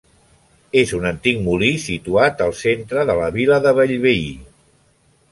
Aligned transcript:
És 0.79 0.93
un 0.99 1.03
antic 1.09 1.41
molí 1.47 1.67
situat 1.83 2.41
al 2.45 2.53
centre 2.61 3.03
de 3.11 3.17
la 3.19 3.27
vila 3.35 3.59
de 3.67 3.75
Bellveí. 3.81 4.25